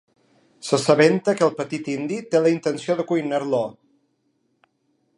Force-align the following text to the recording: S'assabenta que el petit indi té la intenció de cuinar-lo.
S'assabenta 0.69 1.35
que 1.41 1.45
el 1.49 1.53
petit 1.59 1.91
indi 1.97 2.19
té 2.33 2.43
la 2.47 2.55
intenció 2.57 2.99
de 3.01 3.09
cuinar-lo. 3.13 3.65